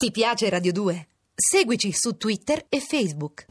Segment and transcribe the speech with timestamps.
[0.00, 1.08] Ti piace Radio 2?
[1.34, 3.44] Seguici su Twitter e Facebook.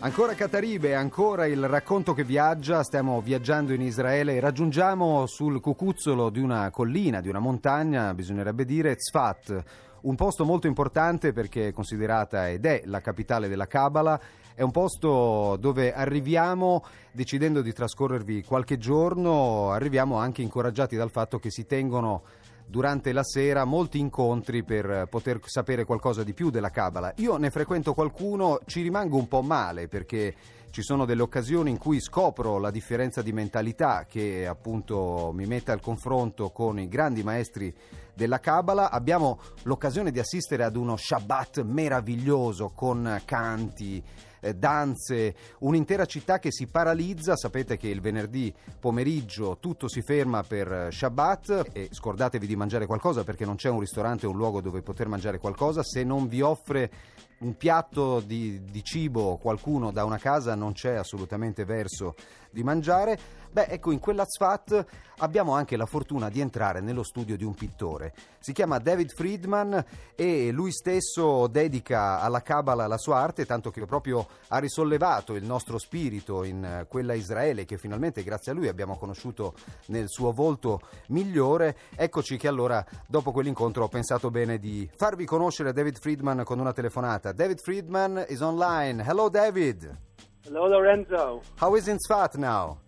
[0.00, 6.28] Ancora Cataribe, ancora il racconto che viaggia, stiamo viaggiando in Israele e raggiungiamo sul cucuzzolo
[6.28, 9.64] di una collina, di una montagna, bisognerebbe dire, Tzfat,
[10.02, 14.20] un posto molto importante perché è considerata ed è la capitale della Kabbalah,
[14.54, 21.38] è un posto dove arriviamo decidendo di trascorrervi qualche giorno, arriviamo anche incoraggiati dal fatto
[21.38, 22.22] che si tengono
[22.66, 27.12] durante la sera molti incontri per poter sapere qualcosa di più della Kabbalah.
[27.16, 30.34] Io ne frequento qualcuno, ci rimango un po' male perché
[30.76, 35.72] ci sono delle occasioni in cui scopro la differenza di mentalità che appunto mi mette
[35.72, 37.74] al confronto con i grandi maestri
[38.12, 38.90] della Kabbalah.
[38.90, 44.04] Abbiamo l'occasione di assistere ad uno Shabbat meraviglioso con canti,
[44.40, 47.36] eh, danze, un'intera città che si paralizza.
[47.36, 53.24] Sapete che il venerdì pomeriggio tutto si ferma per Shabbat e scordatevi di mangiare qualcosa
[53.24, 56.42] perché non c'è un ristorante o un luogo dove poter mangiare qualcosa se non vi
[56.42, 56.90] offre
[57.38, 62.14] un piatto di, di cibo qualcuno da una casa non c'è assolutamente verso
[62.50, 63.18] di mangiare.
[63.50, 64.84] Beh, ecco, in quella Tzfat
[65.18, 68.12] abbiamo anche la fortuna di entrare nello studio di un pittore.
[68.38, 69.82] Si chiama David Friedman
[70.14, 75.44] e lui stesso dedica alla Kabbalah la sua arte, tanto che proprio ha risollevato il
[75.44, 79.54] nostro spirito in quella Israele che finalmente grazie a lui abbiamo conosciuto
[79.86, 81.76] nel suo volto migliore.
[81.94, 86.74] Eccoci che allora dopo quell'incontro ho pensato bene di farvi conoscere David Friedman con una
[86.74, 87.25] telefonata.
[87.32, 89.00] David Friedman is online.
[89.00, 89.96] Hello David.
[90.44, 91.42] Hello, Lorenzo.
[91.56, 92.78] How is in Tzfat now?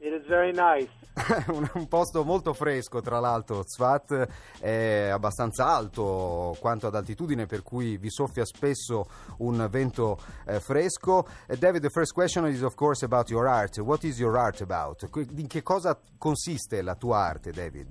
[0.00, 0.88] It is very nice.
[1.48, 3.62] un, posto molto fresco, tra l'altro.
[3.62, 4.28] Tzfat
[4.60, 9.06] è abbastanza alto quanto ad altitudine, per cui vi soffia spesso
[9.38, 11.26] un vento eh, fresco.
[11.46, 13.78] Uh, David, the first question is of course about your art.
[13.78, 15.08] What is your art about?
[15.36, 17.86] In che cosa consiste la tua arte, David?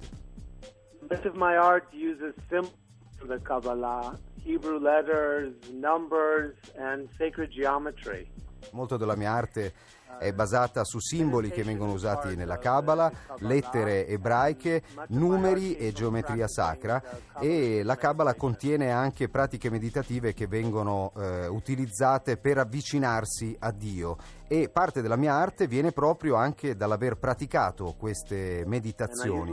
[1.10, 2.74] Most of my art uses symbols
[3.22, 8.28] of the Kabbalah, Hebrew letters, numbers, and sacred geometry.
[8.72, 9.74] Molto della mia arte
[10.20, 17.02] è basata su simboli che vengono usati nella Kabbalah, lettere ebraiche, numeri e geometria sacra
[17.40, 24.18] e la Kabbalah contiene anche pratiche meditative che vengono eh, utilizzate per avvicinarsi a Dio
[24.52, 29.50] e parte della mia arte viene proprio anche dall'aver praticato queste meditazioni.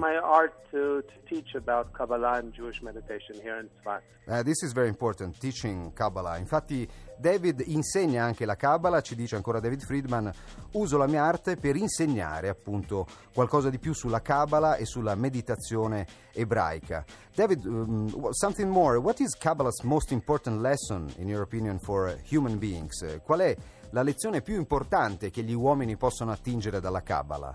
[4.25, 6.37] Uh, this is very important, teaching Kabbalah.
[6.37, 6.87] Infatti
[7.17, 10.33] David insegna anche la Kabbalah, ci dice ancora David Friedman,
[10.73, 16.07] uso la mia arte per insegnare appunto qualcosa di più sulla Kabbalah e sulla meditazione
[16.33, 17.05] ebraica.
[17.35, 22.59] David, um, something more, what is Kabbalah's most important lesson in your opinion for human
[22.59, 23.21] beings?
[23.25, 23.57] Qual è
[23.91, 27.55] la lezione più importante che gli uomini possono attingere dalla Kabbalah?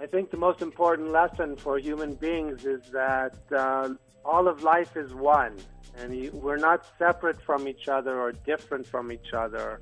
[0.00, 3.92] I think the most important lesson for human beings is that uh,
[4.24, 5.56] all of life is one,
[5.96, 9.80] and we're not separate from each other or different from each other.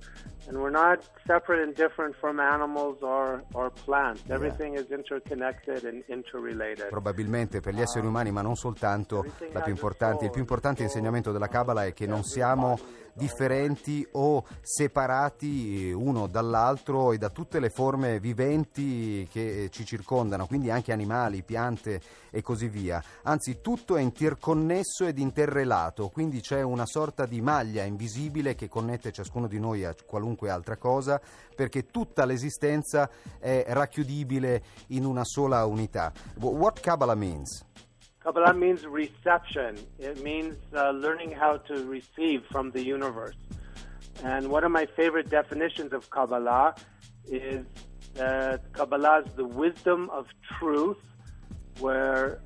[0.48, 4.22] And we're not separate and different from animals or, or plants.
[4.28, 4.82] Everything yeah.
[4.82, 6.88] is interconnected and interrelated.
[6.88, 11.86] Probabilmente per gli esseri umani, ma non soltanto, più il più importante insegnamento della Kabbalah
[11.86, 12.78] è che non siamo
[13.16, 20.70] differenti o separati uno dall'altro e da tutte le forme viventi che ci circondano, quindi
[20.70, 23.02] anche animali, piante e così via.
[23.22, 29.12] Anzi, tutto è interconnesso ed interrelato, quindi c'è una sorta di maglia invisibile che connette
[29.12, 31.20] ciascuno di noi a qualunque altra cosa,
[31.54, 33.08] perché tutta l'esistenza
[33.38, 36.12] è racchiudibile in una sola unità.
[36.38, 37.64] What Kabbalah means?
[38.22, 39.76] Kabbalah means reception.
[39.98, 43.36] It means uh, learning how to receive from the universe.
[44.24, 46.74] And one of my favorite definitions of Kabbalah
[47.30, 47.64] is
[48.14, 50.26] that Kabbalah is the wisdom of
[50.58, 50.98] truth,
[51.78, 52.40] where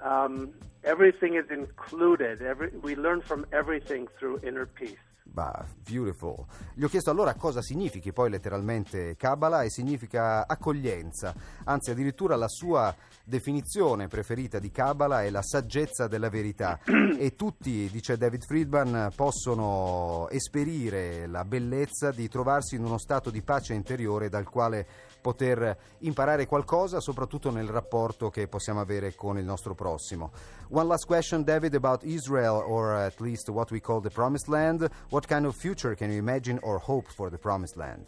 [0.00, 2.40] um, everything is included.
[2.40, 5.05] Every, we learn from everything through inner peace.
[5.36, 6.46] Bah, beautiful.
[6.72, 12.48] Gli ho chiesto allora cosa significhi poi letteralmente Kabbalah e significa accoglienza, anzi addirittura la
[12.48, 16.78] sua definizione preferita di Kabbalah è la saggezza della verità
[17.18, 23.42] e tutti, dice David Friedman, possono esperire la bellezza di trovarsi in uno stato di
[23.42, 24.86] pace interiore dal quale
[25.20, 30.30] poter imparare qualcosa, soprattutto nel rapporto che possiamo avere con il nostro prossimo.
[30.70, 34.88] One last question, David, about Israel, or at least what we call the Promised Land.
[35.10, 38.06] What kind of future can you imagine or hope for the Promised Land?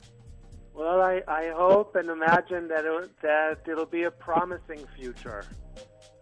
[0.75, 5.45] Well, I, I hope and imagine that, it, that it'll be a promising future.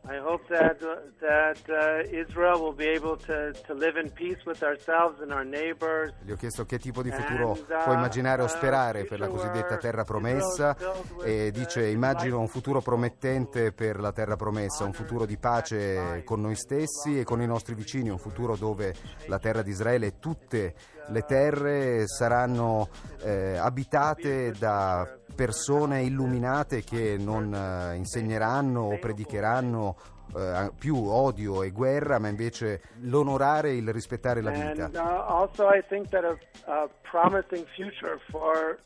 [0.08, 0.78] I hope that
[1.18, 5.44] that uh, Israel will be able to, to live in peace with ourselves and our
[5.44, 6.12] neighbors.
[6.22, 9.18] Gli ho chiesto che tipo di futuro And, uh, può immaginare o uh, sperare per
[9.18, 10.76] la cosiddetta terra promessa
[11.24, 16.22] e uh, dice immagino un futuro promettente per la terra promessa, un futuro di pace
[16.24, 18.94] con noi stessi e con i nostri vicini, un futuro dove
[19.26, 20.74] la terra di Israele e tutte
[21.08, 22.88] le terre saranno
[23.22, 25.06] eh, abitate da
[25.36, 29.96] persone illuminate che non eh, insegneranno o predicheranno
[30.34, 34.86] eh, più odio e guerra, ma invece l'onorare e il rispettare la vita.
[34.86, 36.36] And uh, also, I think that a,
[36.66, 38.78] a promising future for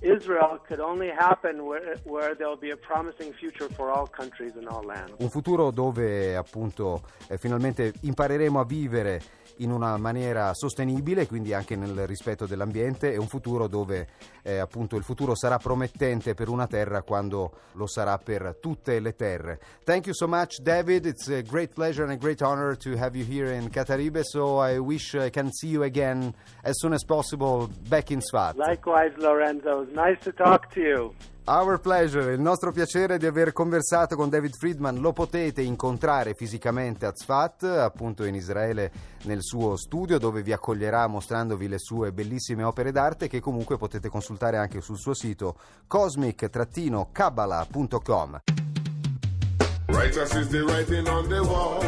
[0.00, 4.54] Israel could only happen where, where there will be a promising future for all countries
[4.56, 5.12] and all lands.
[5.18, 9.20] Un futuro dove appunto eh, finalmente impareremo a vivere
[9.56, 14.08] in una maniera sostenibile, quindi anche nel rispetto dell'ambiente, e un futuro dove
[14.42, 19.14] eh, appunto il futuro sarà promettente per una terra quando lo sarà per tutte le
[19.14, 19.60] terre.
[19.84, 21.06] Thank you so much, David.
[21.06, 24.22] It's a great pleasure and a great honor to have you here in Cataribe.
[24.22, 28.56] So I wish I can see you again as soon as possible back in Svat.
[28.56, 31.14] Likewise, Lorenzo, nice to talk to you.
[31.44, 35.00] Our pleasure, il nostro piacere di aver conversato con David Friedman.
[35.00, 38.92] Lo potete incontrare fisicamente a Tzfat, appunto in Israele,
[39.24, 44.08] nel suo studio, dove vi accoglierà mostrandovi le sue bellissime opere d'arte che comunque potete
[44.08, 45.56] consultare anche sul suo sito
[45.88, 48.40] cosmic-kabbalah.com.
[49.88, 51.82] Righteous is the writing on the wall.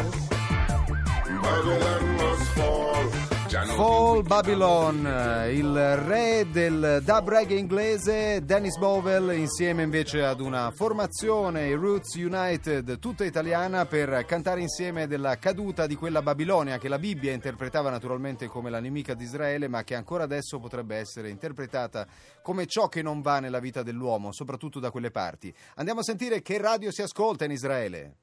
[1.41, 3.34] Babylon must fall.
[3.63, 11.69] Fall Babylon, il re del dub reggae inglese Dennis Bowell insieme invece ad una formazione,
[11.69, 16.99] i Roots United, tutta italiana per cantare insieme della caduta di quella Babilonia che la
[16.99, 22.05] Bibbia interpretava naturalmente come la nemica di Israele ma che ancora adesso potrebbe essere interpretata
[22.41, 25.53] come ciò che non va nella vita dell'uomo, soprattutto da quelle parti.
[25.75, 28.15] Andiamo a sentire che radio si ascolta in Israele.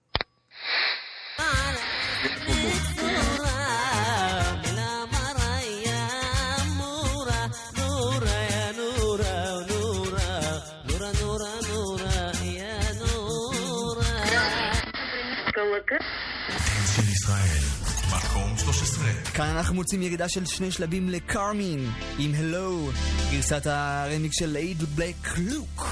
[17.33, 19.05] ישראל, מקום 13.
[19.35, 22.91] כאן אנחנו מוצאים ירידה של שני שלבים לקרמין עם הלו,
[23.31, 25.87] גרסת הרמיק של אייד בלק לוק.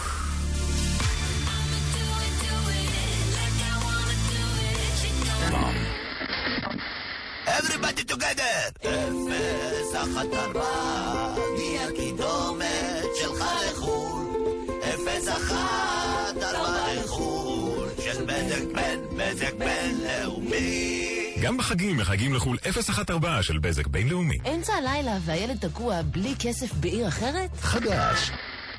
[7.47, 8.61] Everybody together!
[8.81, 14.23] אפס החתרה היא הקידומת שלך לחו"ל
[14.83, 21.20] אפס אחת ארבע לחו"ל של בזק בין בזק בינלאומי
[21.51, 22.57] גם בחגים מחגים לחו"ל
[23.11, 24.39] 014 של בזק בינלאומי.
[24.55, 27.51] אמצע הלילה והילד תקוע בלי כסף בעיר אחרת?
[27.61, 28.31] חדש.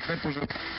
[0.06, 0.72] חדש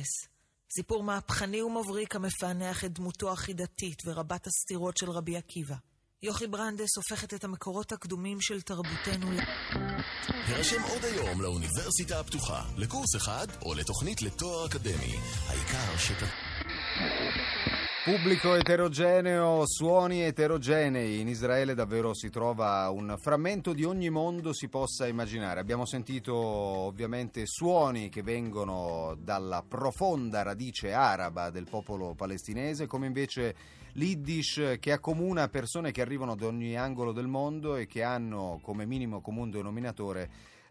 [0.00, 0.28] ברנדס.
[0.74, 5.74] סיפור מהפכני ומבריק המפענח את דמותו החידתית ורבת הסתירות של רבי עקיבא.
[6.22, 9.40] יוכי ברנדס הופכת את המקורות הקדומים של תרבותנו ל...
[10.46, 15.16] הרשם עוד היום לאוניברסיטה הפתוחה, לקורס אחד או לתוכנית לתואר אקדמי.
[15.46, 16.22] העיקר שת...
[18.02, 21.20] Pubblico eterogeneo, suoni eterogenei.
[21.20, 25.60] In Israele davvero si trova un frammento di ogni mondo si possa immaginare.
[25.60, 33.54] Abbiamo sentito ovviamente suoni che vengono dalla profonda radice araba del popolo palestinese, come invece
[33.92, 38.86] l'Iddish che accomuna persone che arrivano da ogni angolo del mondo e che hanno come
[38.86, 40.30] minimo comune denominatore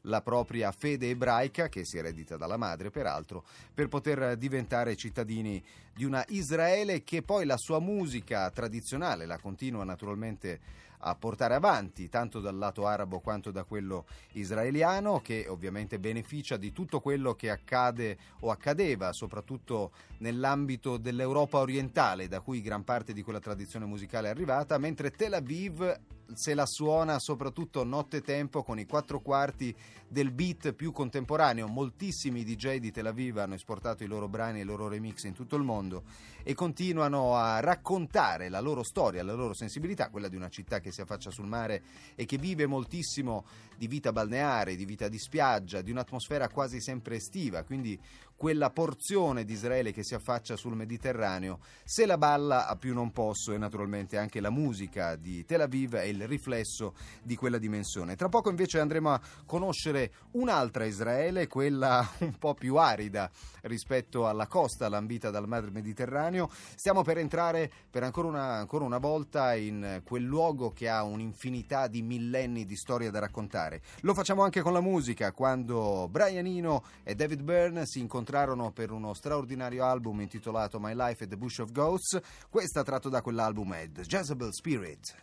[0.10, 5.64] la propria fede ebraica, che si eredita dalla madre peraltro, per poter diventare cittadini
[5.94, 12.10] di una Israele che poi la sua musica tradizionale la continua naturalmente a portare avanti,
[12.10, 17.50] tanto dal lato arabo quanto da quello israeliano, che ovviamente beneficia di tutto quello che
[17.50, 24.28] accade o accadeva, soprattutto nell'ambito dell'Europa orientale, da cui gran parte di quella tradizione musicale
[24.28, 25.98] è arrivata, mentre Tel Aviv
[26.34, 29.76] se la suona soprattutto nottetempo con i quattro quarti
[30.08, 31.68] del beat più contemporaneo.
[31.68, 35.34] Moltissimi DJ di Tel Aviv hanno esportato i loro brani e i loro remix in
[35.34, 36.04] tutto il mondo
[36.44, 40.89] e continuano a raccontare la loro storia, la loro sensibilità, quella di una città che
[40.92, 41.84] si affaccia sul mare
[42.16, 43.46] e che vive moltissimo
[43.78, 48.00] di vita balneare, di vita di spiaggia, di un'atmosfera quasi sempre estiva, quindi
[48.40, 53.12] quella porzione di Israele che si affaccia sul Mediterraneo, se la balla a più non
[53.12, 58.16] posso e naturalmente anche la musica di Tel Aviv è il riflesso di quella dimensione.
[58.16, 63.30] Tra poco invece andremo a conoscere un'altra Israele, quella un po' più arida
[63.64, 66.50] rispetto alla costa lambita dal mar Mediterraneo.
[66.76, 71.88] Stiamo per entrare per ancora una, ancora una volta in quel luogo che ha un'infinità
[71.88, 73.82] di millenni di storia da raccontare.
[74.04, 78.92] Lo facciamo anche con la musica, quando Brian Eno e David Byrne si incontrarono per
[78.92, 82.20] uno straordinario album intitolato My Life at the Bush of Ghosts.
[82.48, 85.16] Questa tratto da quell'album è The Jezebel Spirit.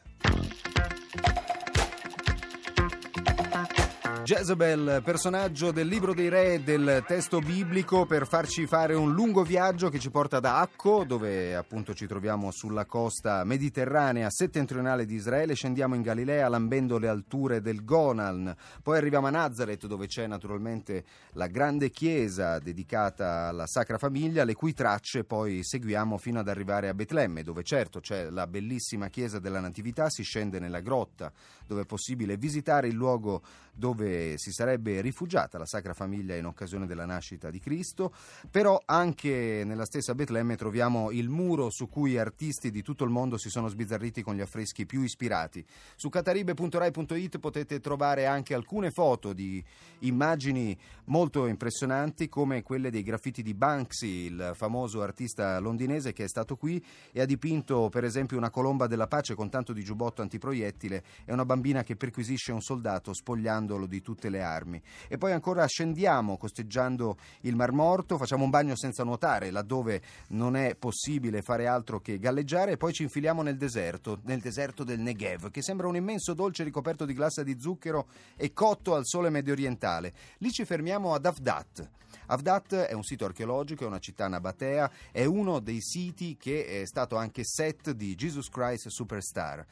[4.26, 9.88] Jezebel, personaggio del libro dei re del testo biblico per farci fare un lungo viaggio
[9.88, 15.54] che ci porta da Acco, dove appunto ci troviamo sulla costa mediterranea settentrionale di Israele,
[15.54, 18.52] scendiamo in Galilea lambendo le alture del Golan,
[18.82, 21.04] poi arriviamo a Nazareth dove c'è naturalmente
[21.34, 26.88] la grande chiesa dedicata alla Sacra Famiglia, le cui tracce poi seguiamo fino ad arrivare
[26.88, 31.32] a Betlemme, dove certo c'è la bellissima chiesa della Natività, si scende nella grotta
[31.66, 33.42] dove è possibile visitare il luogo
[33.76, 38.12] dove si sarebbe rifugiata la Sacra Famiglia in occasione della nascita di Cristo,
[38.50, 43.36] però anche nella stessa Betlemme troviamo il muro su cui artisti di tutto il mondo
[43.36, 45.64] si sono sbizzarriti con gli affreschi più ispirati.
[45.94, 49.62] Su cataribe.rai.it potete trovare anche alcune foto di
[50.00, 56.28] immagini molto impressionanti come quelle dei graffiti di Banksy, il famoso artista londinese che è
[56.28, 60.22] stato qui e ha dipinto per esempio una colomba della pace con tanto di giubbotto
[60.22, 64.80] antiproiettile e una bambina che perquisisce un soldato spogliando dotandolo di tutte le armi.
[65.08, 70.56] E poi ancora scendiamo costeggiando il Mar Morto, facciamo un bagno senza nuotare, laddove non
[70.56, 75.00] è possibile fare altro che galleggiare, e poi ci infiliamo nel deserto, nel deserto del
[75.00, 78.06] Negev, che sembra un immenso dolce ricoperto di glassa di zucchero
[78.36, 80.12] e cotto al sole medio orientale.
[80.38, 81.90] Lì ci fermiamo ad Avdat.
[82.28, 86.86] Avdat è un sito archeologico, è una città nabatea, è uno dei siti che è
[86.86, 89.64] stato anche set di Jesus Christ Superstar.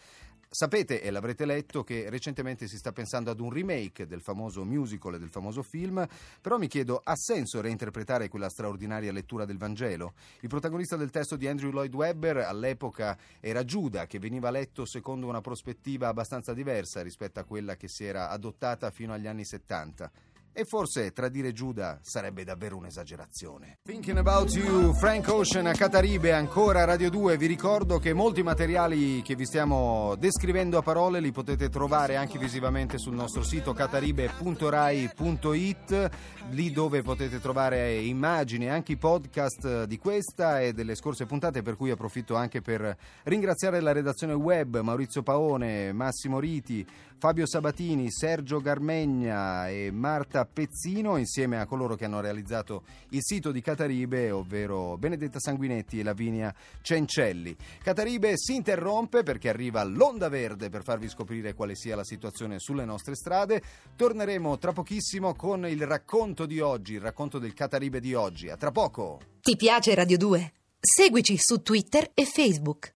[0.55, 5.15] Sapete, e l'avrete letto, che recentemente si sta pensando ad un remake del famoso musical
[5.15, 6.07] e del famoso film,
[6.41, 10.13] però mi chiedo, ha senso reinterpretare quella straordinaria lettura del Vangelo?
[10.43, 15.27] Il protagonista del testo di Andrew Lloyd Webber all'epoca era Giuda, che veniva letto secondo
[15.27, 20.09] una prospettiva abbastanza diversa rispetto a quella che si era adottata fino agli anni 70.
[20.57, 23.79] E forse tradire Giuda sarebbe davvero un'esagerazione.
[23.83, 27.37] Thinking about you, Frank Ocean a Cataribe, ancora Radio 2.
[27.37, 32.39] Vi ricordo che molti materiali che vi stiamo descrivendo a parole li potete trovare anche
[32.39, 36.11] visivamente sul nostro sito cataribe.rai.it,
[36.51, 41.75] lì dove potete trovare immagini anche i podcast di questa e delle scorse puntate, per
[41.75, 46.87] cui approfitto anche per ringraziare la redazione web, Maurizio Paone, Massimo Riti,
[47.19, 53.53] Fabio Sabatini, Sergio Garmegna e Marta Pezzino insieme a coloro che hanno realizzato il sito
[53.53, 57.57] di Cataribe, ovvero Benedetta Sanguinetti e Lavinia Cencelli.
[57.83, 62.85] Cataribe si interrompe perché arriva l'onda verde per farvi scoprire quale sia la situazione sulle
[62.85, 63.63] nostre strade.
[63.97, 68.49] Torneremo tra pochissimo con il racconto di oggi, il racconto del Cataribe di oggi.
[68.49, 69.21] A tra poco!
[69.41, 70.53] Ti piace Radio 2?
[70.81, 72.93] Seguici su Twitter e Facebook.